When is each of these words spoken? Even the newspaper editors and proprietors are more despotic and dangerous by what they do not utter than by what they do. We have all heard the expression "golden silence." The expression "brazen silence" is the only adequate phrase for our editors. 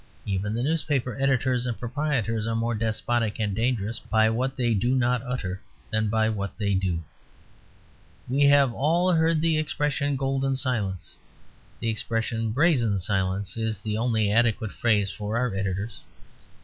Even 0.25 0.55
the 0.55 0.63
newspaper 0.63 1.15
editors 1.19 1.67
and 1.67 1.77
proprietors 1.77 2.47
are 2.47 2.55
more 2.55 2.73
despotic 2.73 3.39
and 3.39 3.55
dangerous 3.55 3.99
by 3.99 4.31
what 4.31 4.57
they 4.57 4.73
do 4.73 4.95
not 4.95 5.21
utter 5.21 5.61
than 5.91 6.09
by 6.09 6.27
what 6.27 6.57
they 6.57 6.73
do. 6.73 7.03
We 8.27 8.45
have 8.47 8.73
all 8.73 9.11
heard 9.13 9.41
the 9.41 9.59
expression 9.59 10.15
"golden 10.15 10.55
silence." 10.55 11.15
The 11.79 11.89
expression 11.89 12.51
"brazen 12.51 12.97
silence" 12.97 13.55
is 13.57 13.79
the 13.79 13.95
only 13.95 14.31
adequate 14.31 14.71
phrase 14.71 15.11
for 15.11 15.37
our 15.37 15.53
editors. 15.53 16.01